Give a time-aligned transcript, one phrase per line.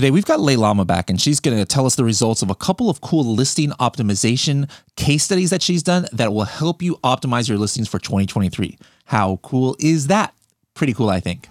[0.00, 2.54] Today we've got Lailama back and she's going to tell us the results of a
[2.54, 7.50] couple of cool listing optimization case studies that she's done that will help you optimize
[7.50, 8.78] your listings for 2023.
[9.04, 10.32] How cool is that?
[10.72, 11.48] Pretty cool, I think.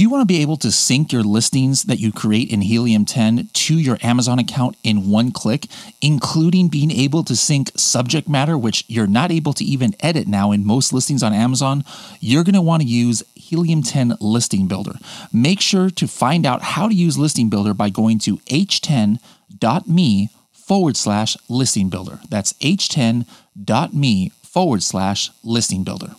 [0.00, 3.04] Do you want to be able to sync your listings that you create in Helium
[3.04, 5.66] 10 to your Amazon account in one click,
[6.00, 10.52] including being able to sync subject matter, which you're not able to even edit now
[10.52, 11.84] in most listings on Amazon?
[12.18, 14.94] You're going to want to use Helium 10 Listing Builder.
[15.34, 20.96] Make sure to find out how to use Listing Builder by going to h10.me forward
[20.96, 22.20] slash listing builder.
[22.30, 26.14] That's h10.me forward slash listing builder.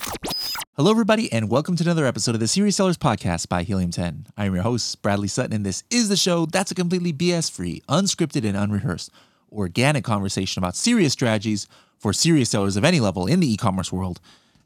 [0.77, 4.27] Hello, everybody, and welcome to another episode of the Serious Sellers Podcast by Helium 10.
[4.37, 7.51] I am your host, Bradley Sutton, and this is the show that's a completely BS
[7.51, 9.11] free, unscripted, and unrehearsed,
[9.51, 13.91] organic conversation about serious strategies for serious sellers of any level in the e commerce
[13.91, 14.21] world.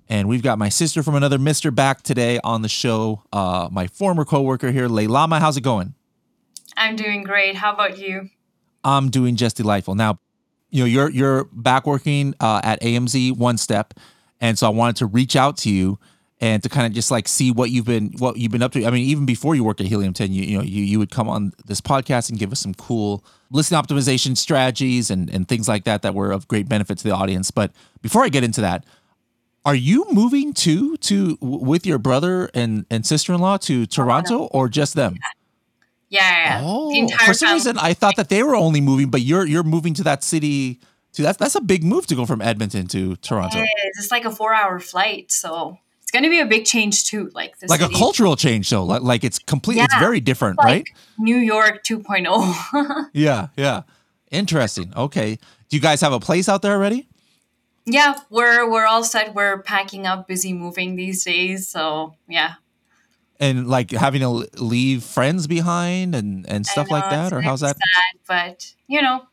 [0.07, 3.87] And we've got my sister from another Mister back today on the show, uh, my
[3.87, 5.39] former coworker here, Lailama.
[5.39, 5.95] How's it going?
[6.77, 7.55] I'm doing great.
[7.55, 8.29] How about you?
[8.83, 9.95] I'm doing just delightful.
[9.95, 10.19] Now,
[10.69, 13.95] you know, you're you're back working uh, at AMZ One Step
[14.41, 15.99] and so I wanted to reach out to you
[16.41, 18.85] and to kind of just like see what you've been what you've been up to.
[18.85, 21.11] I mean, even before you worked at Helium 10, you, you know, you, you would
[21.11, 25.67] come on this podcast and give us some cool listing optimization strategies and, and things
[25.67, 27.51] like that that were of great benefit to the audience.
[27.51, 28.85] But before I get into that,
[29.63, 34.43] are you moving to to with your brother and, and sister in law to Toronto
[34.51, 35.17] or just them?
[36.09, 36.61] Yeah, yeah, yeah.
[36.63, 37.53] Oh, for some family.
[37.55, 40.81] reason I thought that they were only moving, but you're you're moving to that city
[41.15, 41.23] too.
[41.23, 43.59] That's that's a big move to go from Edmonton to Toronto.
[43.59, 43.97] It is.
[43.99, 47.31] It's like a four hour flight, so it's going to be a big change too.
[47.33, 47.95] Like like city.
[47.95, 48.83] a cultural change, though.
[48.83, 49.77] Like, like it's complete.
[49.77, 50.87] Yeah, it's very different, like right?
[51.17, 53.09] New York 2.0.
[53.13, 53.81] yeah, yeah.
[54.29, 54.93] Interesting.
[54.95, 55.39] Okay.
[55.69, 57.07] Do you guys have a place out there already?
[57.85, 59.33] Yeah, we're we're all set.
[59.33, 61.67] We're packing up, busy moving these days.
[61.67, 62.55] So yeah.
[63.39, 67.61] And like having to leave friends behind and and stuff know, like that, or how's
[67.61, 67.77] that?
[67.77, 69.23] Sad, but you know,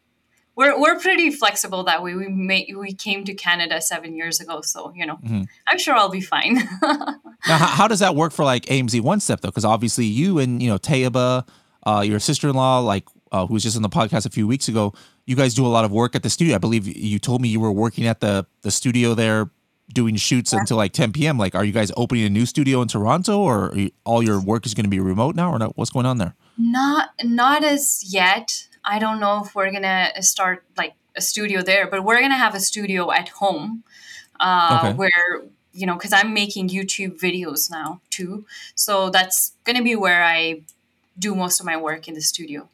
[0.55, 2.15] we're we're pretty flexible that way.
[2.15, 5.43] We made we came to Canada seven years ago, so you know, mm-hmm.
[5.67, 6.55] I'm sure I'll be fine.
[6.83, 9.49] now, how, how, does that work for like AMZ One Step though?
[9.49, 11.47] Because obviously you and you know Tayaba,
[11.87, 14.47] uh, your sister in law, like uh, who was just on the podcast a few
[14.47, 14.93] weeks ago,
[15.27, 16.55] you guys do a lot of work at the studio.
[16.55, 19.51] I believe you told me you were working at the the studio there
[19.93, 20.61] doing shoots yeah.
[20.61, 21.39] until like 10 p.m.
[21.39, 24.67] Like, are you guys opening a new studio in Toronto, or you, all your work
[24.67, 25.77] is going to be remote now, or not?
[25.77, 26.35] What's going on there?
[26.59, 28.69] Not not as yet.
[28.85, 32.55] I don't know if we're gonna start like a studio there, but we're gonna have
[32.55, 33.85] a studio at home
[34.41, 34.93] uh, okay.
[34.95, 38.45] where you know because I'm making YouTube videos now too,
[38.75, 40.63] so that's gonna be where I
[41.19, 42.69] do most of my work in the studio.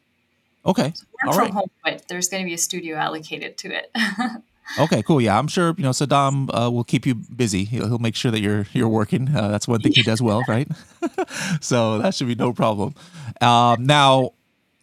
[0.65, 1.53] Okay, so work All from right.
[1.53, 3.91] home, but there's gonna be a studio allocated to it.
[4.79, 5.21] okay, cool.
[5.21, 7.63] Yeah, I'm sure you know Saddam uh, will keep you busy.
[7.65, 9.35] He'll, he'll, make sure that you're you're working.
[9.35, 10.67] Uh, that's one thing he does well, right?
[11.61, 12.95] so that should be no problem.
[13.41, 14.33] Um, now,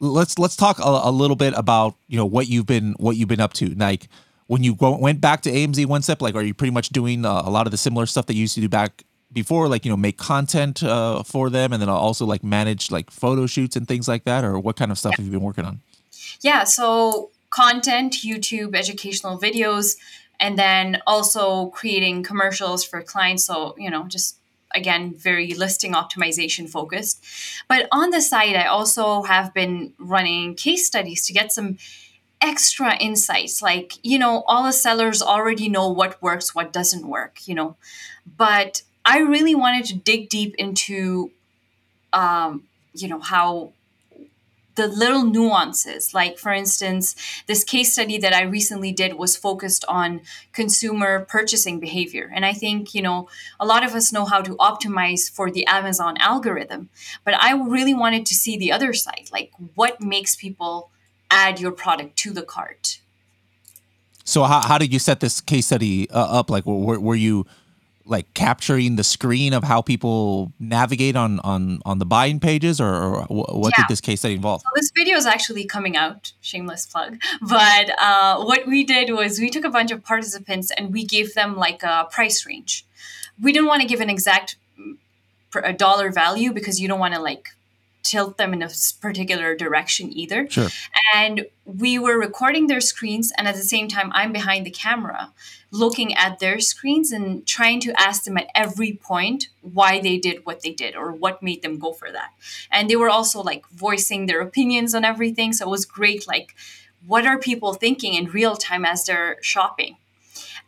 [0.01, 3.29] let's let's talk a, a, little bit about you know what you've been what you've
[3.29, 3.75] been up to.
[3.75, 4.09] Like
[4.47, 7.25] when you go, went back to AMZ one step like are you pretty much doing
[7.25, 9.85] uh, a lot of the similar stuff that you used to do back before like
[9.85, 13.77] you know make content uh, for them and then also like manage like photo shoots
[13.77, 14.45] and things like that?
[14.45, 15.17] Or what kind of stuff yeah.
[15.19, 15.81] have you been working on?
[16.41, 19.97] Yeah so content youtube educational videos
[20.39, 23.45] and then also creating commercials for clients.
[23.45, 24.39] So you know just
[24.75, 27.25] again very listing optimization focused.
[27.69, 31.79] But on the side i also have been running case studies to get some
[32.41, 33.63] extra insights.
[33.63, 37.77] Like you know all the sellers already know what works what doesn't work you know.
[38.37, 41.31] But i really wanted to dig deep into
[42.13, 43.73] um, you know how
[44.77, 46.15] the little nuances.
[46.15, 47.17] Like, for instance,
[47.47, 50.21] this case study that I recently did was focused on
[50.53, 52.31] consumer purchasing behavior.
[52.33, 53.29] And I think, you know,
[53.59, 56.89] a lot of us know how to optimize for the Amazon algorithm,
[57.25, 60.91] but I really wanted to see the other side like, what makes people
[61.31, 63.01] add your product to the cart?
[64.25, 66.51] So, how, how did you set this case study uh, up?
[66.51, 67.47] Like, were, were you
[68.07, 72.95] like capturing the screen of how people navigate on on on the buying pages or,
[72.95, 73.85] or what yeah.
[73.85, 77.91] did this case study involve so this video is actually coming out shameless plug but
[78.01, 81.57] uh, what we did was we took a bunch of participants and we gave them
[81.57, 82.87] like a price range
[83.41, 84.97] we didn't want to give an exact mm,
[85.63, 87.49] a dollar value because you don't want to like
[88.07, 88.71] tilt them in a
[89.01, 90.49] particular direction either.
[90.49, 90.69] Sure.
[91.15, 95.33] And we were recording their screens, and at the same time, I'm behind the camera
[95.77, 100.45] looking at their screens and trying to ask them at every point why they did
[100.47, 102.31] what they did or what made them go for that.
[102.71, 105.53] And they were also like voicing their opinions on everything.
[105.53, 106.55] So it was great, like
[107.07, 109.97] what are people thinking in real time as they're shopping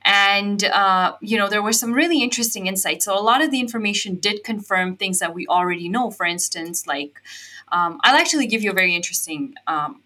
[0.03, 3.61] and uh, you know there were some really interesting insights so a lot of the
[3.61, 7.21] information did confirm things that we already know for instance like
[7.73, 10.01] um, i'll actually give you a very interesting um,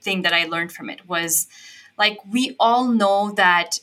[0.00, 1.46] thing that i learned from it was
[1.98, 3.78] like we all know that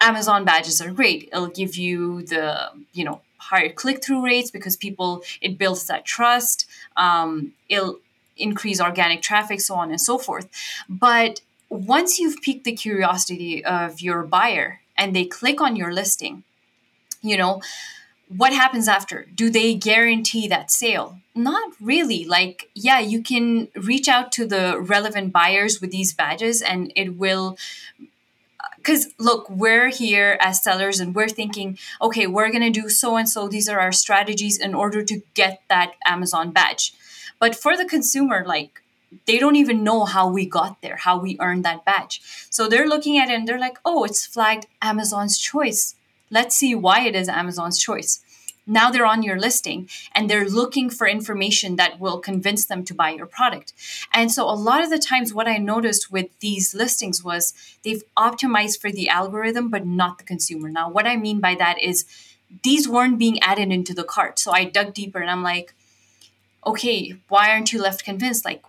[0.00, 5.22] amazon badges are great it'll give you the you know higher click-through rates because people
[5.40, 7.98] it builds that trust um, it'll
[8.36, 10.48] increase organic traffic so on and so forth
[10.88, 16.42] but once you've piqued the curiosity of your buyer and they click on your listing,
[17.22, 17.62] you know,
[18.28, 19.26] what happens after?
[19.34, 21.18] Do they guarantee that sale?
[21.34, 22.24] Not really.
[22.24, 27.16] Like, yeah, you can reach out to the relevant buyers with these badges and it
[27.16, 27.56] will
[28.88, 33.18] because look, we're here as sellers and we're thinking, okay, we're going to do so
[33.18, 33.46] and so.
[33.46, 36.94] These are our strategies in order to get that Amazon badge.
[37.38, 38.80] But for the consumer, like,
[39.26, 42.22] they don't even know how we got there, how we earned that badge.
[42.48, 45.94] So they're looking at it and they're like, oh, it's flagged Amazon's choice.
[46.30, 48.20] Let's see why it is Amazon's choice.
[48.68, 52.94] Now they're on your listing and they're looking for information that will convince them to
[52.94, 53.72] buy your product.
[54.12, 58.04] And so a lot of the times, what I noticed with these listings was they've
[58.16, 60.68] optimized for the algorithm, but not the consumer.
[60.68, 62.04] Now, what I mean by that is
[62.62, 64.38] these weren't being added into the cart.
[64.38, 65.74] So I dug deeper and I'm like,
[66.66, 68.44] okay, why aren't you left convinced?
[68.44, 68.62] Like,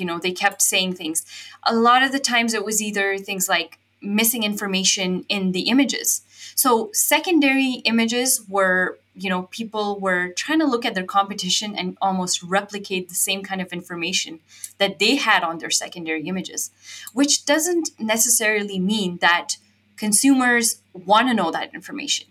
[0.00, 1.24] you know they kept saying things
[1.62, 6.22] a lot of the times it was either things like missing information in the images
[6.54, 11.96] so secondary images were you know people were trying to look at their competition and
[12.00, 14.40] almost replicate the same kind of information
[14.78, 16.70] that they had on their secondary images
[17.12, 19.56] which doesn't necessarily mean that
[19.96, 22.26] consumers want to know that information.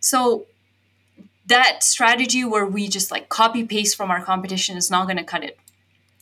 [0.00, 0.46] So
[1.46, 5.24] that strategy where we just like copy paste from our competition is not going to
[5.24, 5.58] cut it.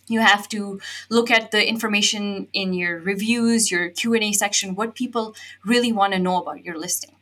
[0.09, 5.37] You have to look at the information in your reviews your q&a section what people
[5.65, 7.15] really want to know about your listing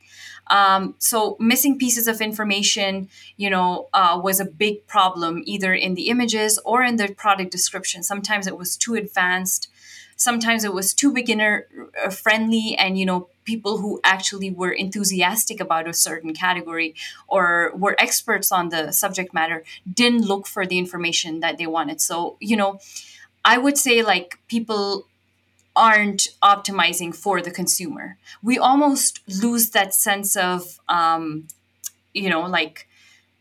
[0.51, 5.95] um, so missing pieces of information you know uh, was a big problem either in
[5.95, 8.03] the images or in the product description.
[8.03, 9.69] Sometimes it was too advanced.
[10.17, 11.67] Sometimes it was too beginner
[12.05, 16.95] uh, friendly and you know people who actually were enthusiastic about a certain category
[17.29, 22.01] or were experts on the subject matter didn't look for the information that they wanted.
[22.01, 22.81] So you know
[23.45, 25.07] i would say like people
[25.79, 31.47] aren't optimizing for the consumer we almost lose that sense of um,
[32.13, 32.89] you know like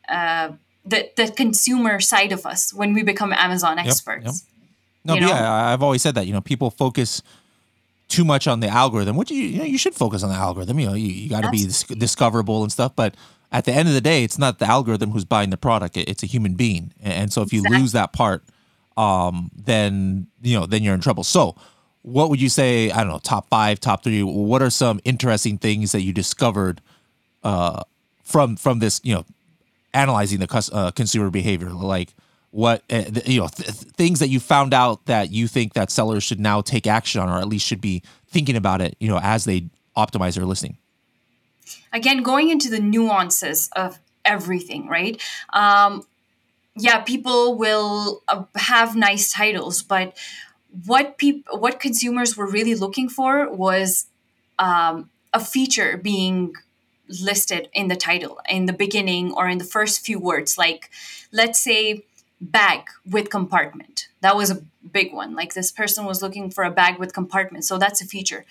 [0.08, 0.52] uh,
[0.86, 4.54] the, the consumer side of us when we become amazon experts yep, yep.
[5.08, 6.28] No, yeah, I've always said that.
[6.28, 7.22] You know, people focus
[8.10, 10.80] too much on the algorithm, which you you, know, you should focus on the algorithm.
[10.80, 11.66] You know, you, you got to be
[11.98, 12.94] discoverable and stuff.
[12.96, 13.16] But
[13.52, 16.24] at the end of the day, it's not the algorithm who's buying the product; it's
[16.24, 16.94] a human being.
[17.02, 17.80] And so, if you exactly.
[17.80, 18.44] lose that part,
[18.98, 21.24] um, then you know, then you're in trouble.
[21.24, 21.56] So,
[22.08, 22.90] what would you say?
[22.90, 24.24] I don't know, top five, top three.
[24.24, 26.80] What are some interesting things that you discovered
[27.44, 27.84] uh,
[28.24, 29.02] from from this?
[29.04, 29.26] You know,
[29.94, 32.14] analyzing the uh, consumer behavior, like
[32.52, 36.24] what uh, you know th- things that you found out that you think that sellers
[36.24, 39.20] should now take action on or at least should be thinking about it you know
[39.22, 39.66] as they
[39.98, 40.78] optimize their listing
[41.92, 45.22] again going into the nuances of everything right
[45.52, 46.06] um,
[46.78, 50.18] yeah people will uh, have nice titles but
[50.86, 54.08] what people what consumers were really looking for was
[54.60, 56.54] um, a feature being
[57.22, 60.90] listed in the title in the beginning or in the first few words like
[61.32, 62.04] let's say
[62.40, 64.10] bag with compartment.
[64.22, 64.62] That was a
[64.92, 65.36] big one.
[65.36, 67.66] Like this person was looking for a bag with compartment.
[67.66, 68.46] So that's a feature.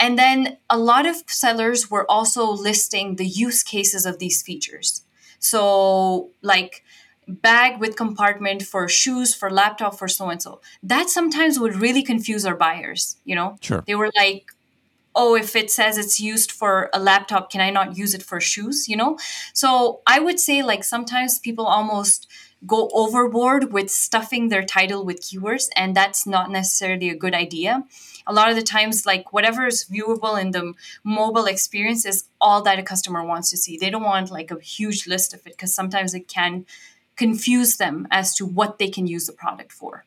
[0.00, 5.02] And then a lot of sellers were also listing the use cases of these features.
[5.40, 6.84] So, like
[7.28, 10.60] bag with compartment for shoes, for laptop, for so and so.
[10.82, 13.56] That sometimes would really confuse our buyers, you know?
[13.60, 13.84] Sure.
[13.86, 14.46] They were like,
[15.14, 18.40] oh, if it says it's used for a laptop, can I not use it for
[18.40, 19.18] shoes, you know?
[19.52, 22.28] So I would say, like, sometimes people almost
[22.66, 27.84] go overboard with stuffing their title with keywords and that's not necessarily a good idea
[28.26, 32.60] a lot of the times like whatever is viewable in the mobile experience is all
[32.60, 35.52] that a customer wants to see they don't want like a huge list of it
[35.52, 36.66] because sometimes it can
[37.18, 40.04] confuse them as to what they can use the product for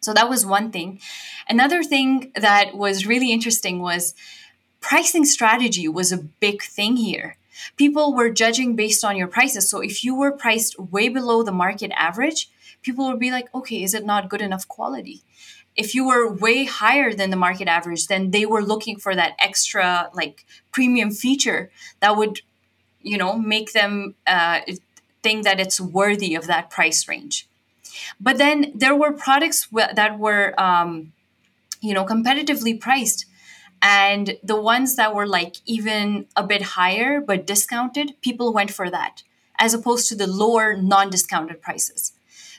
[0.00, 1.00] so that was one thing
[1.48, 4.14] another thing that was really interesting was
[4.80, 7.36] pricing strategy was a big thing here
[7.76, 9.68] people were judging based on your prices.
[9.68, 12.50] So if you were priced way below the market average,
[12.82, 15.22] people would be like, okay, is it not good enough quality?
[15.74, 19.34] If you were way higher than the market average, then they were looking for that
[19.38, 21.70] extra like premium feature
[22.00, 22.42] that would,
[23.00, 24.60] you know, make them uh,
[25.22, 27.46] think that it's worthy of that price range.
[28.20, 31.12] But then there were products that were um,
[31.82, 33.26] you know, competitively priced.
[33.82, 38.88] And the ones that were like even a bit higher but discounted, people went for
[38.88, 39.24] that
[39.58, 42.12] as opposed to the lower non discounted prices.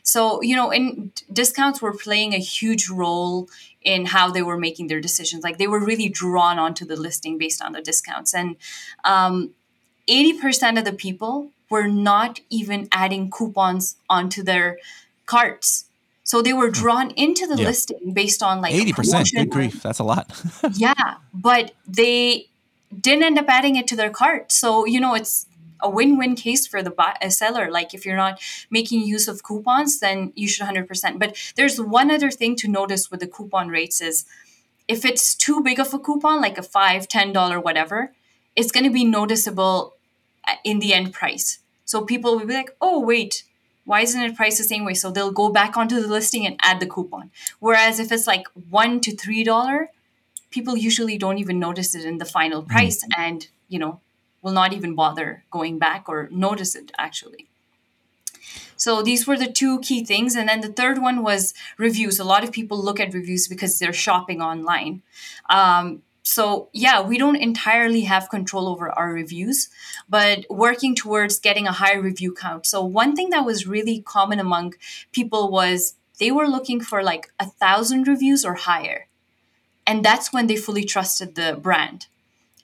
[0.03, 3.48] So, you know, and discounts were playing a huge role
[3.82, 5.46] in how they were making their decisions.
[5.46, 8.34] Like they were really drawn onto the listing based on the discounts.
[8.34, 8.58] And
[9.05, 9.51] um,
[10.10, 14.77] 80% of the people were not even adding coupons onto their
[15.25, 15.86] carts.
[16.24, 17.68] So they were drawn into the yeah.
[17.70, 19.34] listing based on like 80%.
[19.34, 19.82] Good grief.
[19.82, 20.25] That's a lot.
[20.74, 21.15] yeah.
[21.34, 22.48] But they
[23.06, 24.51] didn't end up adding it to their cart.
[24.51, 25.48] So, you know, it's
[25.82, 27.65] a win-win case for the buy- seller.
[27.72, 28.39] Like if you're not
[28.70, 31.20] making use of coupons, then you should 100%.
[31.20, 34.25] But there's one other thing to notice with the coupon rates is
[34.88, 38.13] if it's too big of a coupon, like a five, ten dollar, whatever,
[38.56, 39.96] it's going to be noticeable
[40.48, 41.60] uh, in the end price.
[41.85, 43.43] So people will be like, oh wait,
[43.85, 44.93] why isn't it priced the same way?
[44.93, 47.31] So they'll go back onto the listing and add the coupon.
[47.59, 49.89] Whereas if it's like one to three dollar,
[50.51, 52.67] people usually don't even notice it in the final mm.
[52.67, 53.21] price, mm-hmm.
[53.21, 53.99] and you know
[54.41, 57.47] will not even bother going back or notice it actually.
[58.75, 60.35] So these were the two key things.
[60.35, 62.19] And then the third one was reviews.
[62.19, 65.01] A lot of people look at reviews because they're shopping online.
[65.49, 69.70] Um, so yeah, we don't entirely have control over our reviews,
[70.10, 72.65] but working towards getting a higher review count.
[72.65, 74.74] So one thing that was really common among
[75.12, 79.08] people was they were looking for like a thousand reviews or higher.
[79.86, 82.08] And that's when they fully trusted the brand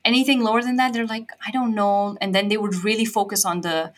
[0.05, 2.17] anything lower than that, they're like, I don't know.
[2.21, 3.93] And then they would really focus on the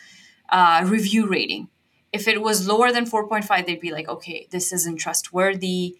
[0.49, 1.69] uh, review rating.
[2.11, 5.97] If it was lower than 4.5, they'd be like, okay, this isn't trustworthy.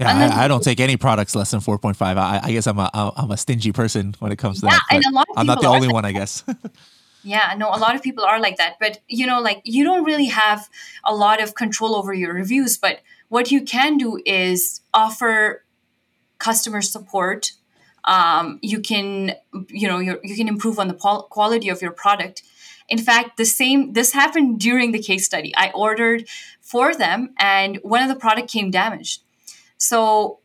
[0.00, 2.02] Yeah, then, I, I, don't take any products less than 4.5.
[2.02, 4.82] I, I guess I'm a, I'm a stingy person when it comes to yeah, that.
[4.90, 6.42] And a lot of I'm not the only like one, I guess.
[7.22, 8.74] yeah, no, a lot of people are like that.
[8.80, 10.68] But, you know, like you don't really have
[11.04, 12.76] a lot of control over your reviews.
[12.76, 15.64] But what you can do is offer
[16.38, 17.52] customer support
[18.04, 19.34] um, you can
[19.68, 22.42] you know you can improve on the quality of your product
[22.88, 26.28] in fact the same this happened during the case study i ordered
[26.60, 29.22] for them and one of the product came damaged
[29.84, 30.38] so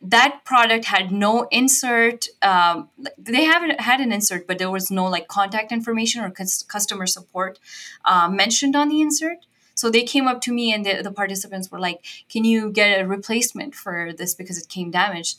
[0.00, 5.04] that product had no insert um, they haven't had an insert but there was no
[5.06, 7.58] like contact information or customer support
[8.04, 11.70] uh, mentioned on the insert so they came up to me and the, the participants
[11.70, 15.38] were like can you get a replacement for this because it came damaged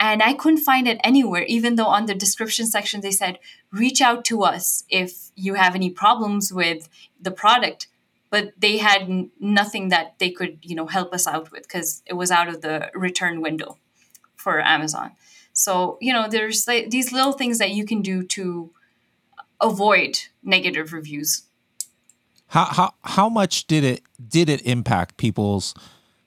[0.00, 3.38] and I couldn't find it anywhere, even though on the description section they said,
[3.70, 6.88] reach out to us if you have any problems with
[7.20, 7.86] the product.
[8.30, 12.02] But they had n- nothing that they could, you know, help us out with because
[12.06, 13.76] it was out of the return window
[14.36, 15.12] for Amazon.
[15.52, 18.70] So, you know, there's like these little things that you can do to
[19.60, 21.42] avoid negative reviews.
[22.48, 25.74] How, how, how much did it did it impact people's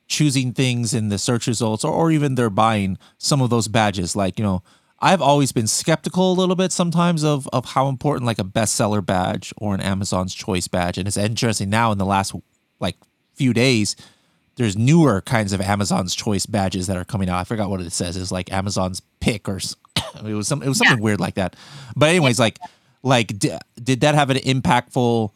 [0.08, 4.16] choosing things in the search results or, or even they're buying some of those badges
[4.16, 4.62] like you know
[5.04, 9.06] i've always been skeptical a little bit sometimes of of how important like a bestseller
[9.06, 12.34] badge or an amazon's choice badge and it's interesting now in the last
[12.80, 12.96] like
[13.36, 13.96] few days
[14.56, 17.92] there's newer kinds of amazon's choice badges that are coming out i forgot what it
[17.92, 19.58] says it's like amazon's pick or
[20.26, 21.04] it was some it was something yeah.
[21.04, 21.56] weird like that
[21.96, 22.58] but anyways like
[23.04, 25.32] like did, did that have an impactful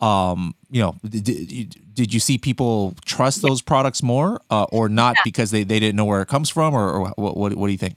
[0.00, 5.14] um you know did, did you see people trust those products more uh, or not
[5.16, 5.22] yeah.
[5.24, 7.72] because they, they didn't know where it comes from or, or what, what, what do
[7.72, 7.96] you think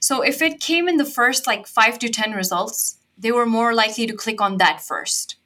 [0.00, 3.74] so if it came in the first like five to ten results they were more
[3.74, 5.36] likely to click on that first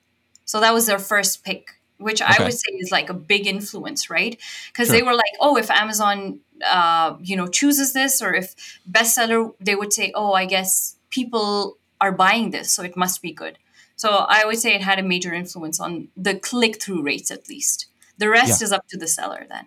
[0.44, 2.34] so that was their first pick which okay.
[2.38, 4.38] i would say is like a big influence right
[4.72, 4.96] because sure.
[4.96, 9.74] they were like oh if amazon uh, you know chooses this or if bestseller they
[9.74, 13.58] would say oh i guess people are buying this so it must be good
[14.02, 17.48] so I would say it had a major influence on the click through rates, at
[17.48, 17.86] least.
[18.18, 18.64] The rest yeah.
[18.64, 19.66] is up to the seller then.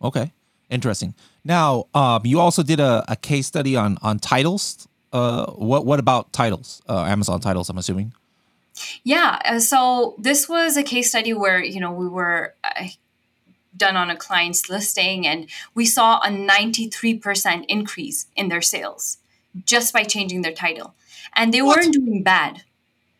[0.00, 0.32] Okay,
[0.70, 1.12] interesting.
[1.44, 4.88] Now, um, you also did a, a, case study on on titles.
[5.12, 6.82] Uh, what what about titles?
[6.88, 8.12] Uh, Amazon titles, I'm assuming.
[9.04, 9.40] Yeah.
[9.44, 12.88] Uh, so this was a case study where you know we were uh,
[13.76, 19.18] done on a client's listing, and we saw a 93% increase in their sales
[19.66, 20.94] just by changing their title,
[21.34, 21.76] and they what?
[21.76, 22.62] weren't doing bad.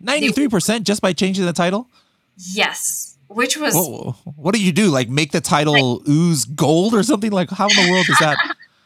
[0.02, 1.88] 93% just by changing the title?
[2.36, 3.13] Yes.
[3.34, 3.74] Which was.
[3.74, 4.90] What, what do you do?
[4.90, 7.32] Like make the title like, ooze gold or something?
[7.32, 8.38] Like, how in the world is that?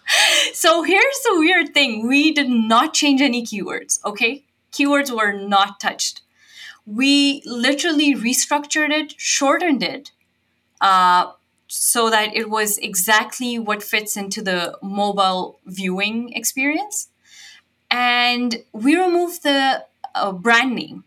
[0.55, 4.45] so here's the weird thing we did not change any keywords, okay?
[4.73, 6.23] Keywords were not touched.
[6.87, 10.13] We literally restructured it, shortened it,
[10.81, 11.33] uh,
[11.67, 17.09] so that it was exactly what fits into the mobile viewing experience.
[17.91, 21.05] And we removed the uh, brand name.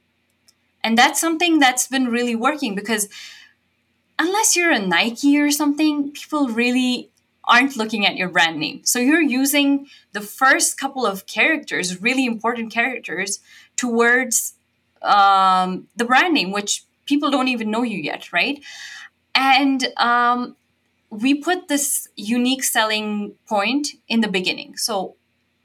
[0.83, 3.07] And that's something that's been really working because
[4.17, 7.09] unless you're a Nike or something, people really
[7.43, 8.81] aren't looking at your brand name.
[8.83, 13.39] So you're using the first couple of characters, really important characters,
[13.75, 14.53] towards
[15.01, 18.63] um, the brand name, which people don't even know you yet, right?
[19.33, 20.55] And um,
[21.09, 24.77] we put this unique selling point in the beginning.
[24.77, 25.15] So,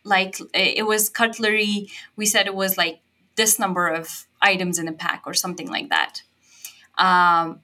[0.03, 1.89] like, it was cutlery.
[2.17, 3.01] We said it was like
[3.37, 6.13] this number of items in a pack or something like that.
[6.99, 7.61] Um,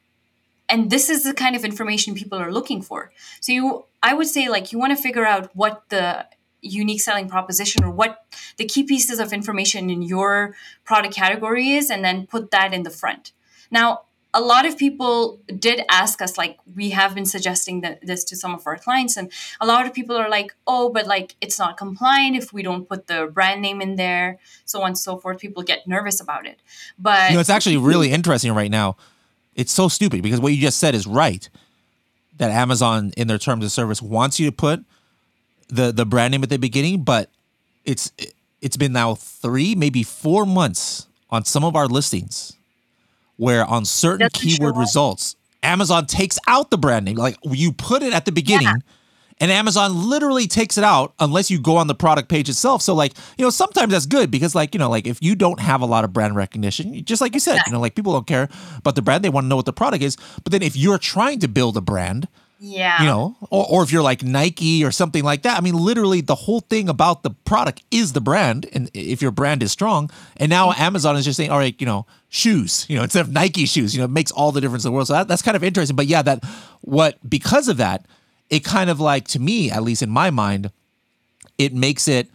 [0.69, 3.13] and this is the kind of information people are looking for.
[3.41, 3.65] So, you,
[4.03, 6.27] I would say, like, you want to figure out what the
[6.61, 8.13] unique selling proposition or what
[8.57, 12.83] the key pieces of information in your product category is, and then put that in
[12.85, 13.33] the front.
[13.71, 13.87] Now,
[14.35, 18.37] a lot of people did ask us like we have been suggesting that this to
[18.37, 21.59] some of our clients and a lot of people are like oh but like it's
[21.59, 25.19] not compliant if we don't put the brand name in there so on and so
[25.19, 25.39] forth.
[25.39, 26.61] People get nervous about it.
[26.99, 28.97] But you know it's actually really interesting right now.
[29.55, 31.49] It's so stupid because what you just said is right
[32.39, 34.83] that amazon in their terms of service wants you to put
[35.69, 37.31] the the brand name at the beginning but
[37.85, 38.11] it's
[38.63, 42.57] it's been now three maybe four months on some of our listings
[43.37, 47.17] where on certain That's keyword results, Amazon takes out the brand name.
[47.17, 48.67] Like you put it at the beginning.
[48.67, 48.75] Yeah.
[49.39, 52.81] And Amazon literally takes it out unless you go on the product page itself.
[52.81, 55.59] So, like, you know, sometimes that's good because, like, you know, like if you don't
[55.59, 58.27] have a lot of brand recognition, just like you said, you know, like people don't
[58.27, 58.49] care
[58.79, 60.17] about the brand, they want to know what the product is.
[60.45, 62.29] But then if you're trying to build a brand,
[62.65, 63.03] yeah.
[63.03, 65.59] You know, or, or if you're like Nike or something like that.
[65.59, 68.69] I mean, literally the whole thing about the product is the brand.
[68.73, 70.81] And if your brand is strong, and now mm-hmm.
[70.81, 73.95] Amazon is just saying, all right, you know, shoes, you know, instead of Nike shoes,
[73.95, 75.09] you know, it makes all the difference in the world.
[75.09, 75.97] So that, that's kind of interesting.
[75.97, 76.45] But yeah, that
[76.83, 78.07] what, because of that,
[78.49, 80.71] it kind of like, to me, at least in my mind,
[81.59, 82.29] it makes it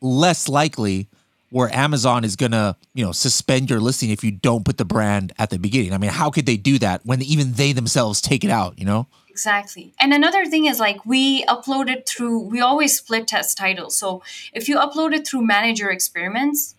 [0.00, 1.08] less likely
[1.50, 4.84] where Amazon is going to, you know, suspend your listing if you don't put the
[4.84, 5.92] brand at the beginning.
[5.92, 8.84] I mean, how could they do that when even they themselves take it out, you
[8.84, 9.08] know?
[9.30, 9.94] Exactly.
[10.00, 13.96] And another thing is like we upload it through, we always split test titles.
[13.96, 14.22] So
[14.52, 16.74] if you upload it through manage your experiments,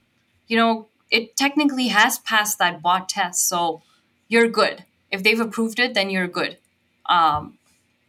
[0.48, 3.48] you know, it technically has passed that bot test.
[3.48, 3.82] So
[4.28, 4.84] you're good.
[5.10, 6.58] If they've approved it, then you're good.
[7.06, 7.58] Um,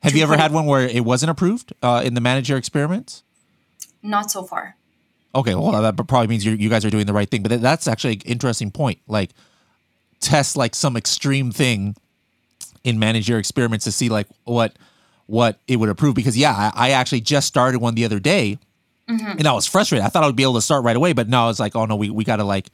[0.03, 3.23] Have you ever had one where it wasn't approved uh, in the manage your experiments?
[4.03, 4.77] Not so far.
[5.35, 7.43] Okay, well that probably means you guys are doing the right thing.
[7.43, 8.99] But that's actually an interesting point.
[9.07, 9.31] Like
[10.21, 11.97] test like some extreme thing
[12.85, 14.77] in manage your experiments to see like what
[15.27, 16.15] what it would approve.
[16.15, 18.59] Because yeah I, I actually just started one the other day
[19.09, 19.39] mm-hmm.
[19.39, 20.05] and I was frustrated.
[20.05, 21.77] I thought I would be able to start right away but no I was like
[21.77, 22.69] oh no we, we got to like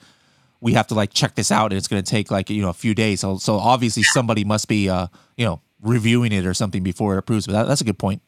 [0.60, 2.70] we have to like check this out and it's going to take like you know
[2.70, 3.20] a few days.
[3.20, 7.18] So so obviously somebody must be uh you know reviewing it or something before it
[7.18, 8.22] approves but that, that's a good point.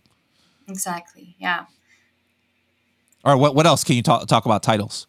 [0.69, 1.65] Exactly yeah.
[3.25, 5.07] All right what, what else can you talk talk about titles?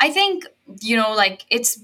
[0.00, 0.44] I think
[0.80, 1.78] you know like it's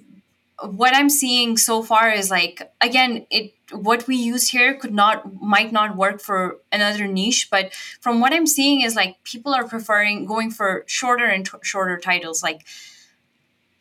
[0.62, 5.40] what i'm seeing so far is like again it what we use here could not
[5.40, 9.66] might not work for another niche but from what i'm seeing is like people are
[9.66, 12.42] preferring going for shorter and t- shorter titles.
[12.42, 12.66] Like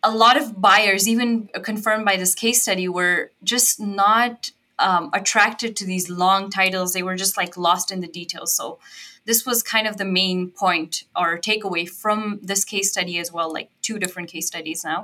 [0.04, 5.76] a lot of buyers even confirmed by this case study were just not um, attracted
[5.76, 6.94] to these long titles.
[6.94, 8.56] They were just like lost in the details.
[8.56, 8.80] So
[9.26, 13.52] this was kind of the main point or takeaway from this case study as well,
[13.52, 15.00] like two different case studies now,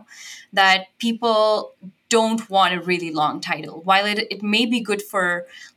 [0.54, 1.76] that people
[2.18, 3.82] don't want a really long title.
[3.90, 5.26] While it, it may be good for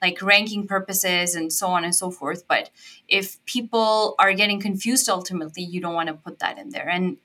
[0.05, 2.71] like ranking purposes and so on and so forth, but
[3.19, 6.89] if people are getting confused ultimately, you don't want to put that in there.
[6.97, 7.17] And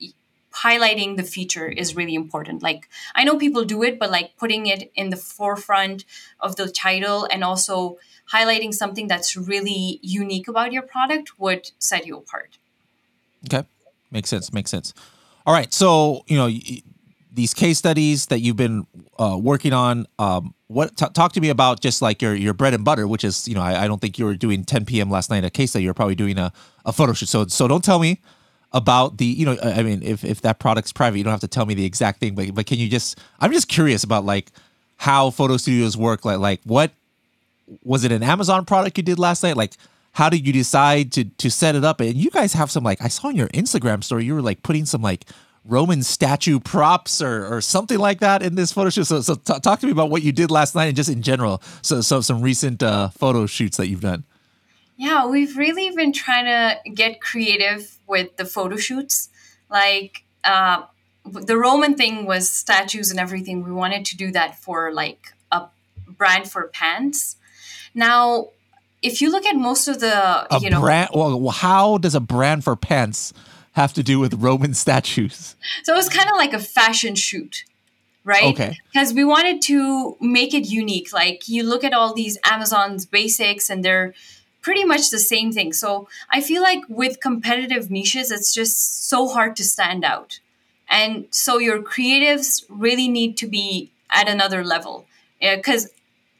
[0.66, 2.62] highlighting the feature is really important.
[2.62, 6.04] Like I know people do it, but like putting it in the forefront
[6.40, 7.98] of the title and also
[8.32, 12.58] highlighting something that's really unique about your product would set you apart.
[13.46, 13.66] Okay.
[14.10, 14.52] Makes sense.
[14.52, 14.94] Makes sense.
[15.46, 15.72] All right.
[15.72, 16.50] So, you know,
[17.32, 18.86] these case studies that you've been
[19.18, 22.74] uh, working on, um, what t- talk to me about just like your your bread
[22.74, 25.10] and butter, which is, you know, I, I don't think you were doing 10 p.m.
[25.10, 25.84] last night a case study.
[25.84, 26.52] You're probably doing a,
[26.84, 27.28] a photo shoot.
[27.28, 28.20] So, so don't tell me
[28.72, 31.48] about the, you know, I mean, if, if that product's private, you don't have to
[31.48, 34.50] tell me the exact thing, but, but can you just, I'm just curious about like
[34.96, 36.24] how photo studios work.
[36.24, 36.90] Like, like what
[37.82, 39.56] was it an Amazon product you did last night?
[39.56, 39.74] Like,
[40.14, 42.00] how did you decide to to set it up?
[42.00, 44.62] And you guys have some like I saw on your Instagram story, you were like
[44.62, 45.26] putting some like
[45.64, 49.04] Roman statue props or or something like that in this photo shoot.
[49.04, 51.22] So so t- talk to me about what you did last night and just in
[51.22, 51.62] general.
[51.82, 54.24] So so some recent uh, photo shoots that you've done.
[54.96, 59.28] Yeah, we've really been trying to get creative with the photo shoots.
[59.68, 60.84] Like uh,
[61.24, 63.64] the Roman thing was statues and everything.
[63.64, 65.66] We wanted to do that for like a
[66.06, 67.36] brand for pants
[67.94, 68.48] now,
[69.04, 72.20] if you look at most of the, a you know, brand, well, how does a
[72.20, 73.34] brand for pants
[73.72, 75.56] have to do with Roman statues?
[75.84, 77.64] So it was kind of like a fashion shoot.
[78.24, 78.44] right?
[78.44, 78.78] Okay.
[78.92, 81.12] Because we wanted to make it unique.
[81.12, 84.14] Like you look at all these Amazon's basics and they're
[84.62, 85.74] pretty much the same thing.
[85.74, 90.40] So I feel like with competitive niches, it's just so hard to stand out.
[90.88, 95.06] And so your creatives really need to be at another level.
[95.40, 95.90] Because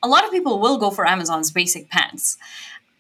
[0.05, 2.37] a lot of people will go for Amazon's basic pants.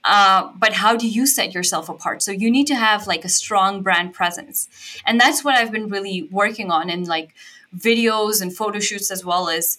[0.04, 2.22] Uh, but how do you set yourself apart?
[2.22, 4.68] So you need to have like a strong brand presence.
[5.06, 7.34] And that's what I've been really working on in like
[7.76, 9.78] videos and photo shoots as well as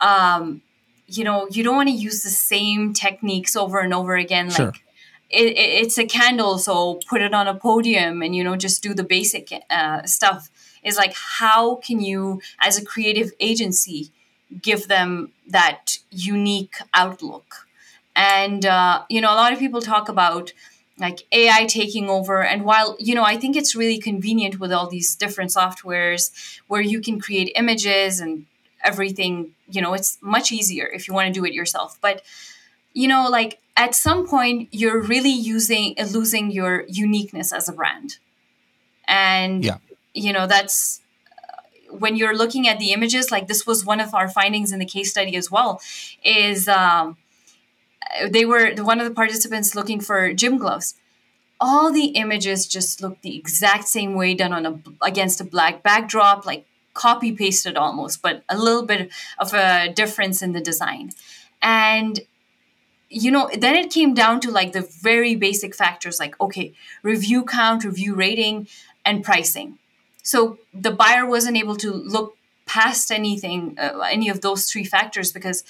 [0.00, 0.62] um,
[1.06, 4.50] you know, you don't want to use the same techniques over and over again.
[4.50, 4.66] Sure.
[4.66, 4.82] Like
[5.30, 8.82] it, it, it's a candle, so put it on a podium and you know just
[8.82, 10.50] do the basic uh, stuff.
[10.82, 14.10] Is like how can you, as a creative agency,
[14.60, 17.66] give them that unique outlook?
[18.14, 20.52] And uh, you know, a lot of people talk about
[20.98, 22.42] like AI taking over.
[22.42, 26.30] And while, you know, I think it's really convenient with all these different softwares
[26.68, 28.46] where you can create images and
[28.84, 31.98] everything, you know, it's much easier if you want to do it yourself.
[32.00, 32.22] But,
[32.92, 38.18] you know, like at some point, you're really using, losing your uniqueness as a brand.
[39.06, 39.78] And, Yeah.
[40.14, 41.00] you know, that's,
[41.98, 44.86] when you're looking at the images, like this was one of our findings in the
[44.86, 45.80] case study as well,
[46.24, 47.16] is um,
[48.28, 50.94] they were one of the participants looking for gym gloves.
[51.60, 55.82] All the images just looked the exact same way, done on a against a black
[55.82, 61.12] backdrop, like copy pasted almost, but a little bit of a difference in the design.
[61.62, 62.20] And
[63.08, 67.44] you know, then it came down to like the very basic factors, like okay, review
[67.44, 68.66] count, review rating,
[69.04, 69.78] and pricing.
[70.22, 75.32] So the buyer wasn't able to look past anything, uh, any of those three factors
[75.32, 75.64] because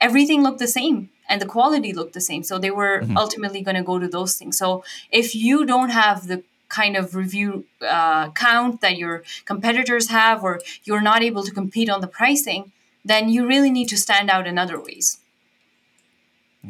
[0.00, 2.42] everything looked the same and the quality looked the same.
[2.42, 4.58] So they were ultimately going to go to those things.
[4.58, 10.42] So if you don't have the kind of review uh, count that your competitors have,
[10.42, 12.72] or you're not able to compete on the pricing,
[13.04, 15.18] then you really need to stand out in other ways.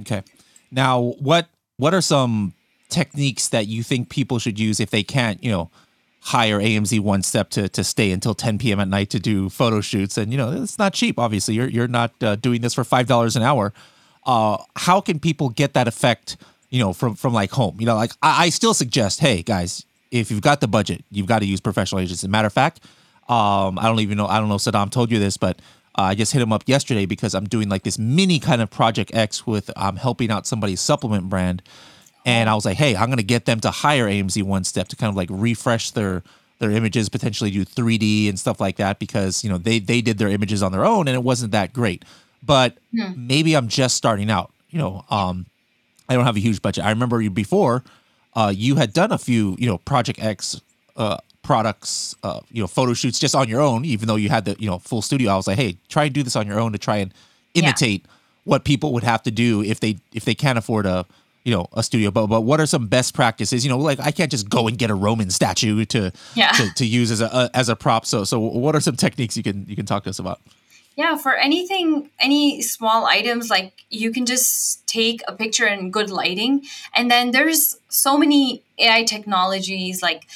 [0.00, 0.22] Okay.
[0.70, 2.54] Now, what what are some
[2.88, 5.70] techniques that you think people should use if they can't, you know,
[6.22, 8.80] hire AMZ One Step to to stay until 10 p.m.
[8.80, 10.16] at night to do photo shoots?
[10.16, 11.18] And you know, it's not cheap.
[11.18, 13.72] Obviously, you're you're not uh, doing this for five dollars an hour.
[14.24, 16.36] Uh, how can people get that effect?
[16.70, 17.76] You know, from from like home.
[17.78, 21.26] You know, like I, I still suggest, hey guys, if you've got the budget, you've
[21.26, 22.20] got to use professional agents.
[22.20, 22.80] As a matter of fact,
[23.28, 24.26] um, I don't even know.
[24.26, 24.56] I don't know.
[24.56, 25.58] if Saddam told you this, but
[25.98, 28.70] uh, I just hit him up yesterday because I'm doing like this mini kind of
[28.70, 31.62] project X with I'm helping out somebody's supplement brand,
[32.24, 34.96] and I was like, hey, I'm gonna get them to hire AMZ One Step to
[34.96, 36.22] kind of like refresh their
[36.58, 40.18] their images, potentially do 3D and stuff like that because you know they they did
[40.18, 42.04] their images on their own and it wasn't that great.
[42.44, 42.76] But
[43.16, 44.52] maybe I'm just starting out.
[44.70, 45.46] You know, um,
[46.08, 46.84] I don't have a huge budget.
[46.84, 47.84] I remember you before,
[48.34, 50.60] uh, you had done a few, you know, Project X
[50.96, 54.44] uh, products, uh, you know, photo shoots just on your own, even though you had
[54.44, 55.30] the, you know, full studio.
[55.32, 57.12] I was like, hey, try and do this on your own to try and
[57.54, 58.06] imitate
[58.44, 61.06] what people would have to do if they if they can't afford a,
[61.44, 62.10] you know, a studio.
[62.10, 63.64] But but what are some best practices?
[63.64, 66.52] You know, like I can't just go and get a Roman statue to Yeah.
[66.52, 68.06] to, to use as a, a as a prop.
[68.06, 70.40] So so what are some techniques you can you can talk to us about?
[70.94, 76.10] Yeah, for anything, any small items, like you can just take a picture in good
[76.10, 76.64] lighting.
[76.94, 80.26] And then there's so many AI technologies, like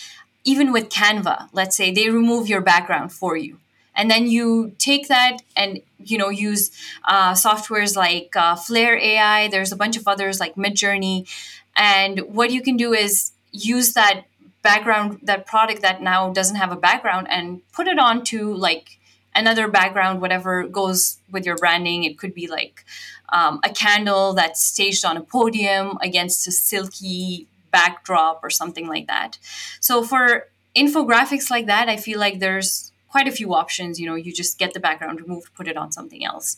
[0.45, 3.59] even with Canva, let's say they remove your background for you.
[3.97, 6.71] And then you take that and you know use
[7.05, 9.49] uh, softwares like uh, Flair AI.
[9.49, 11.29] There's a bunch of others like Midjourney,
[11.77, 14.25] and what you can do is use that
[14.63, 18.99] background, that product that now doesn't have a background, and put it onto like
[19.35, 22.05] another background, whatever goes with your branding.
[22.05, 22.85] It could be like
[23.31, 29.07] um, a candle that's staged on a podium against a silky backdrop or something like
[29.07, 29.39] that.
[29.81, 33.99] So for infographics like that, I feel like there's quite a few options.
[33.99, 36.49] You know, you just get the background removed, put it on something else,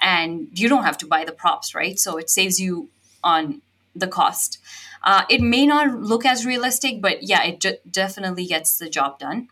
[0.00, 1.98] and you don't have to buy the props, right?
[1.98, 2.88] So it saves you
[3.22, 3.60] on
[3.94, 4.58] the cost.
[5.02, 9.48] Uh, it may not look as realistic, but yeah, it definitely gets the job done.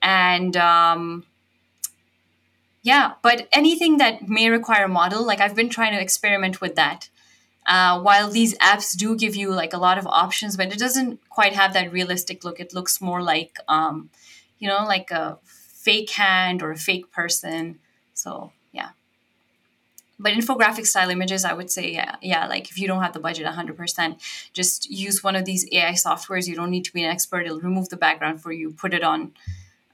[0.00, 1.26] And um,
[2.82, 6.74] yeah, but anything that may require a model, like I've been trying to experiment with
[6.76, 7.10] that.
[7.66, 11.20] Uh, while these apps do give you like a lot of options, but it doesn't
[11.28, 12.58] quite have that realistic look.
[12.60, 14.08] It looks more like, um,
[14.58, 15.38] you know, like a
[15.88, 17.78] fake hand or a fake person.
[18.12, 18.90] So yeah.
[20.18, 23.20] But infographic style images, I would say, yeah, yeah, like if you don't have the
[23.20, 26.46] budget 100%, just use one of these AI softwares.
[26.46, 27.46] You don't need to be an expert.
[27.46, 29.32] It'll remove the background for you, put it on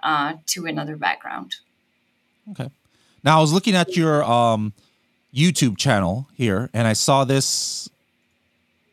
[0.03, 1.57] uh, to another background.
[2.51, 2.71] Okay.
[3.23, 4.73] Now I was looking at your um
[5.33, 7.89] YouTube channel here and I saw this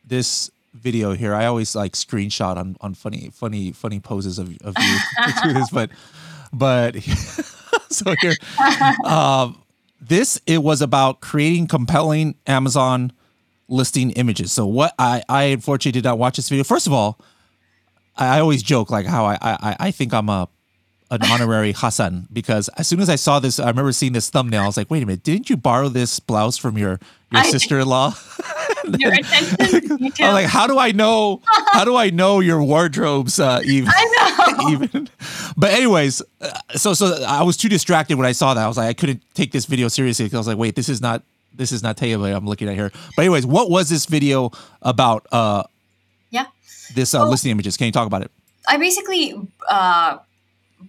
[0.06, 1.34] this video here.
[1.34, 5.52] I always like screenshot on on funny funny funny poses of, of you to do
[5.52, 5.90] this, but
[6.52, 7.02] but
[7.90, 8.34] so here,
[9.04, 9.62] um,
[10.00, 13.12] this it was about creating compelling Amazon
[13.68, 14.52] listing images.
[14.52, 16.64] So what I I unfortunately did not watch this video.
[16.64, 17.18] First of all,
[18.16, 20.48] I, I always joke like how I I I think I'm a
[21.12, 24.62] an honorary Hasan because as soon as I saw this, I remember seeing this thumbnail.
[24.62, 26.98] I was like, wait a minute, didn't you borrow this blouse from your
[27.30, 28.14] your sister in law?
[28.98, 30.12] your attention.
[30.20, 31.40] I'm like, how do I know?
[31.72, 33.38] How do I know your wardrobes?
[33.38, 34.21] Uh, even, I know.
[34.70, 35.08] even.
[35.56, 38.64] But anyways, uh, so so I was too distracted when I saw that.
[38.64, 40.88] I was like, I couldn't take this video seriously because I was like, wait, this
[40.88, 41.22] is not
[41.54, 42.90] this is not Taylor I'm looking at here.
[43.16, 45.26] But anyways, what was this video about?
[45.30, 45.64] Uh,
[46.30, 46.46] yeah.
[46.94, 47.76] This uh, well, listing images.
[47.76, 48.30] Can you talk about it?
[48.68, 49.34] I basically
[49.68, 50.18] uh,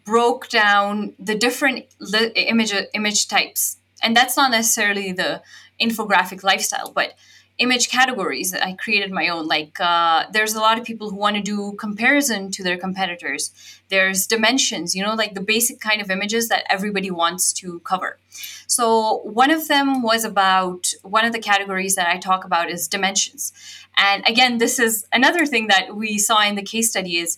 [0.06, 5.42] broke down the different li- image image types, and that's not necessarily the
[5.82, 7.16] infographic lifestyle, but
[7.60, 9.48] image categories that I created my own.
[9.48, 13.52] Like uh, there's a lot of people who want to do comparison to their competitors.
[13.90, 18.18] There's dimensions, you know, like the basic kind of images that everybody wants to cover.
[18.66, 22.88] So one of them was about one of the categories that I talk about is
[22.88, 23.54] dimensions.
[23.96, 27.38] And again, this is another thing that we saw in the case study is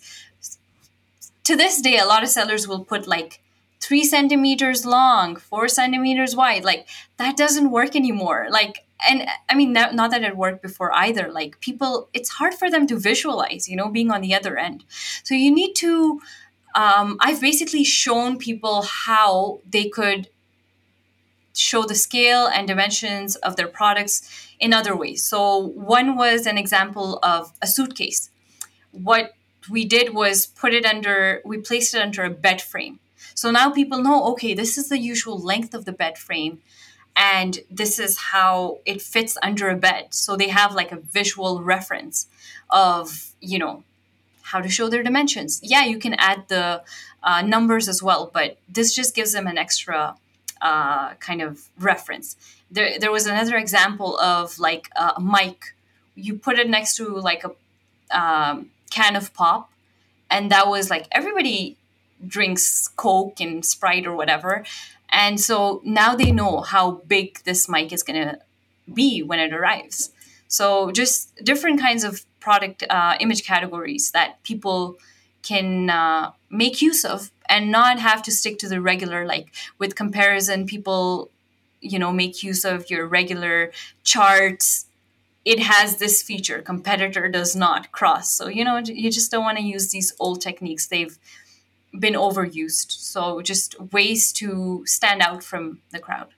[1.44, 3.42] to this day, a lot of sellers will put like
[3.80, 6.64] three centimeters long, four centimeters wide.
[6.64, 8.48] Like that doesn't work anymore.
[8.50, 11.32] Like and I mean, not, not that it worked before either.
[11.32, 14.84] Like people, it's hard for them to visualize, you know, being on the other end.
[15.24, 16.22] So you need to.
[16.76, 20.28] Um, I've basically shown people how they could
[21.54, 24.30] show the scale and dimensions of their products
[24.60, 25.24] in other ways.
[25.24, 28.30] So one was an example of a suitcase.
[28.92, 29.34] What
[29.70, 33.00] we did was put it under, we placed it under a bed frame.
[33.34, 36.60] So now people know, okay, this is the usual length of the bed frame
[37.16, 40.14] and this is how it fits under a bed.
[40.14, 42.28] So they have like a visual reference
[42.70, 43.84] of you know
[44.44, 45.60] how to show their dimensions.
[45.64, 46.84] Yeah you can add the
[47.24, 50.16] uh, numbers as well but this just gives them an extra
[50.62, 52.36] uh, kind of reference.
[52.72, 55.76] There, there was another example of like a mic.
[56.16, 57.52] You put it next to like a
[58.18, 59.72] um, can of pop
[60.30, 61.78] and that was like everybody
[62.26, 64.64] drinks coke and sprite or whatever
[65.16, 68.38] and so now they know how big this mic is going to
[68.94, 70.12] be when it arrives.
[70.50, 74.98] So just different kinds of product uh, image categories that people
[75.42, 79.48] can uh, make use of and not have to stick to the regular like
[79.80, 81.30] with comparison people
[81.80, 83.72] you know make use of your regular
[84.04, 84.88] charts.
[85.46, 88.32] It has this feature competitor does not cross.
[88.32, 90.88] So you know you just don't want to use these old techniques.
[90.88, 91.18] They've
[92.00, 92.92] been overused.
[92.92, 96.30] So just ways to stand out from the crowd.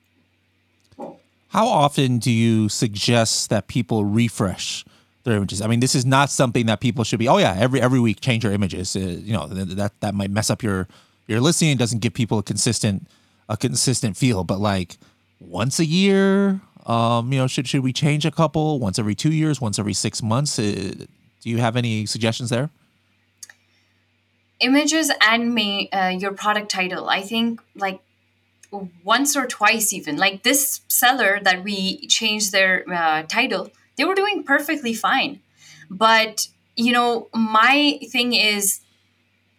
[1.48, 4.84] How often do you suggest that people refresh
[5.24, 5.62] their images?
[5.62, 7.28] I mean, this is not something that people should be.
[7.28, 8.94] Oh yeah, every every week change your images.
[8.94, 10.88] Uh, you know that that might mess up your
[11.26, 11.70] your listing.
[11.70, 13.08] It doesn't give people a consistent
[13.48, 14.44] a consistent feel.
[14.44, 14.98] But like
[15.40, 19.32] once a year, um, you know, should should we change a couple once every two
[19.32, 20.58] years, once every six months?
[20.58, 21.06] Uh,
[21.40, 22.68] do you have any suggestions there?
[24.60, 27.08] Images and may, uh, your product title.
[27.08, 28.00] I think like
[29.04, 30.16] once or twice even.
[30.16, 35.40] Like this seller that we changed their uh, title, they were doing perfectly fine.
[35.90, 38.80] But you know, my thing is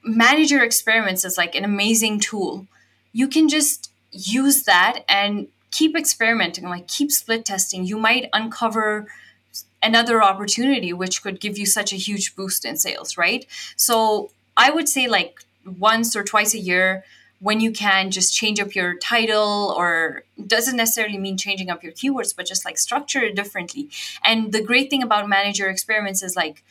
[0.03, 2.67] manage your experiments is like an amazing tool.
[3.11, 7.83] You can just use that and keep experimenting, like keep split testing.
[7.85, 9.07] You might uncover
[9.81, 13.45] another opportunity which could give you such a huge boost in sales, right?
[13.75, 17.05] So I would say like once or twice a year
[17.39, 21.93] when you can just change up your title or doesn't necessarily mean changing up your
[21.93, 23.89] keywords but just like structure it differently.
[24.23, 26.61] And the great thing about manage your experiments is like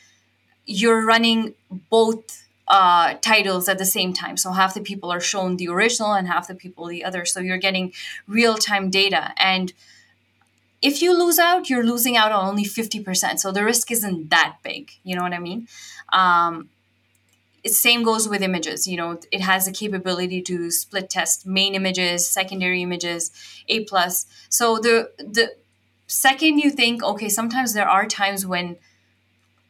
[0.67, 1.55] you're running
[1.89, 4.37] both uh, titles at the same time.
[4.37, 7.25] So half the people are shown the original and half the people the other.
[7.25, 7.91] So you're getting
[8.27, 9.33] real-time data.
[9.37, 9.73] And
[10.79, 14.57] if you lose out you're losing out on only 50% so the risk isn't that
[14.61, 14.91] big.
[15.03, 15.67] You know what i mean?
[16.13, 16.69] Um,
[17.65, 22.27] same goes with images you know it has the capability to split test main images
[22.27, 23.31] secondary images
[23.67, 24.25] a plus.
[24.49, 25.55] So the the
[26.07, 28.77] second you think okay sometimes there are times when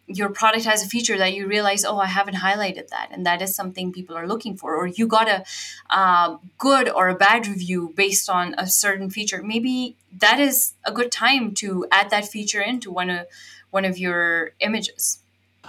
[0.08, 3.42] your product has a feature that you realize oh i haven't highlighted that and that
[3.42, 5.44] is something people are looking for or you got a
[5.90, 9.42] uh, good or a bad review based on a certain feature.
[9.44, 13.28] Maybe that is a good time to add that feature into one of
[13.72, 15.20] one of your images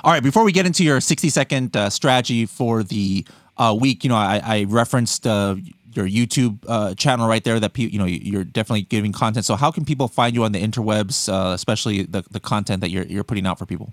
[0.04, 4.04] all right, before we get into your 60 second uh, strategy for the uh, week,
[4.04, 5.56] you know, I, I referenced uh,
[5.92, 9.44] your YouTube uh, channel right there that you know you're definitely giving content.
[9.44, 12.90] So how can people find you on the interwebs, uh, especially the, the content that
[12.90, 13.92] you're, you're putting out for people?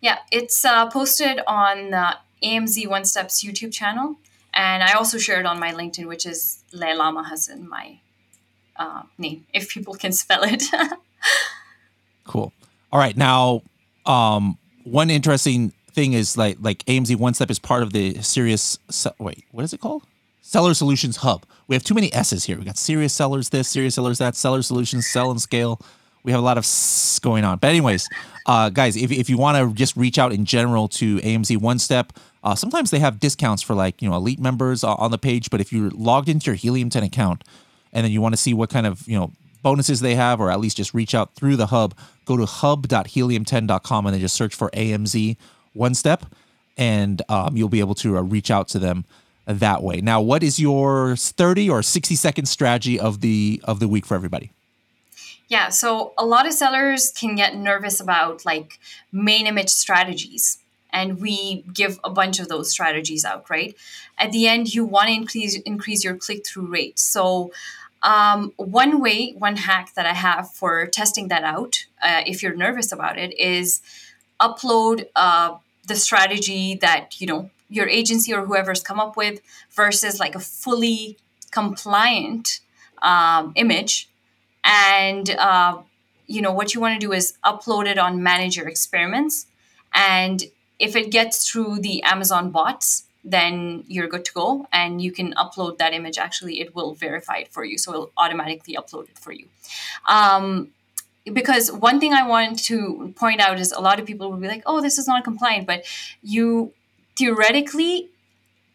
[0.00, 4.16] Yeah, it's uh, posted on the AMZ One Steps YouTube channel
[4.54, 7.98] And I also share it on my LinkedIn, which is Leila Hasan, my
[8.76, 10.62] uh, name, if people can spell it.
[12.24, 12.52] cool.
[12.92, 13.16] All right.
[13.16, 13.62] Now,
[14.06, 14.56] um,
[14.90, 18.78] one interesting thing is like like AMZ One Step is part of the Serious.
[19.18, 20.04] Wait, what is it called?
[20.42, 21.44] Seller Solutions Hub.
[21.66, 22.58] We have too many S's here.
[22.58, 25.80] We got Serious Sellers this, Serious Sellers that, Seller Solutions, Sell and Scale.
[26.24, 27.58] We have a lot of S going on.
[27.58, 28.08] But anyways,
[28.46, 31.78] uh, guys, if, if you want to just reach out in general to AMZ One
[31.78, 35.50] Step, uh, sometimes they have discounts for like you know elite members on the page.
[35.50, 37.44] But if you're logged into your Helium 10 account
[37.92, 40.50] and then you want to see what kind of you know bonuses they have, or
[40.50, 41.94] at least just reach out through the hub,
[42.24, 45.36] go to hub.helium10.com and then just search for AMZ
[45.72, 46.26] One Step,
[46.76, 49.04] and um, you'll be able to uh, reach out to them
[49.46, 50.00] that way.
[50.00, 54.14] Now, what is your 30 or 60 second strategy of the of the week for
[54.14, 54.52] everybody?
[55.48, 58.78] Yeah, so a lot of sellers can get nervous about like
[59.10, 60.58] main image strategies
[60.92, 63.74] and we give a bunch of those strategies out, right?
[64.18, 66.98] At the end you want to increase increase your click-through rate.
[66.98, 67.50] So
[68.02, 72.54] um, one way, one hack that I have for testing that out, uh, if you're
[72.54, 73.80] nervous about it, is
[74.40, 75.56] upload uh,
[75.86, 80.40] the strategy that you know your agency or whoever's come up with versus like a
[80.40, 81.18] fully
[81.50, 82.60] compliant
[83.02, 84.08] um, image.
[84.64, 85.78] And uh,
[86.26, 89.46] you know what you want to do is upload it on manage your experiments.
[89.92, 90.44] And
[90.78, 95.34] if it gets through the amazon bots then you're good to go and you can
[95.34, 96.18] upload that image.
[96.18, 99.46] Actually it will verify it for you so it'll automatically upload it for you.
[100.08, 100.70] Um,
[101.32, 104.48] because one thing i want to point out is a lot of people will be
[104.48, 105.84] like oh this is not compliant but
[106.22, 106.72] you
[107.16, 108.08] theoretically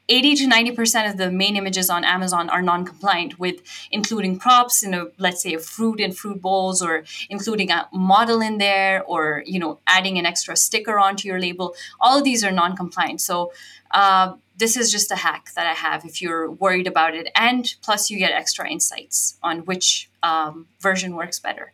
[0.10, 4.94] 80 to 90% of the main images on Amazon are non-compliant with including props in
[4.94, 9.44] a let's say a fruit and fruit bowls or including a model in there or
[9.46, 11.74] you know adding an extra sticker onto your label.
[12.02, 13.22] All of these are non-compliant.
[13.22, 13.54] So
[13.92, 17.30] uh, this is just a hack that I have if you're worried about it.
[17.36, 21.72] And plus you get extra insights on which um, version works better.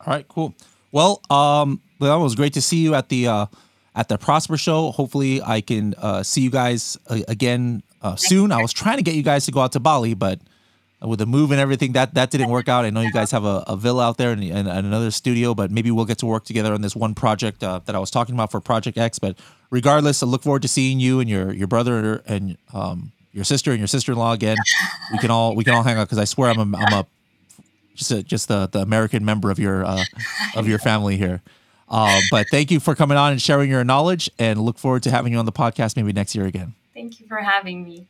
[0.00, 0.54] All right cool.
[0.92, 3.46] Well um, it was great to see you at the uh,
[3.94, 4.90] at the Prosper Show.
[4.90, 8.52] Hopefully, I can uh, see you guys uh, again uh, soon.
[8.52, 10.40] I was trying to get you guys to go out to Bali, but
[11.00, 12.84] with the move and everything, that that didn't work out.
[12.84, 15.70] I know you guys have a, a villa out there and, and, another studio, but
[15.70, 18.34] maybe we'll get to work together on this one project uh, that I was talking
[18.34, 19.18] about for Project X.
[19.18, 19.36] But
[19.70, 23.70] regardless, I look forward to seeing you and your your brother and um, your sister
[23.70, 24.56] and your sister in law again.
[25.12, 27.06] We can all we can all hang out because I swear I'm a, I'm a
[27.94, 30.04] just a, just the, the American member of your uh,
[30.56, 31.42] of your family here.
[31.88, 35.10] Uh, but thank you for coming on and sharing your knowledge and look forward to
[35.10, 36.74] having you on the podcast maybe next year again.
[36.94, 38.06] Thank you for having me.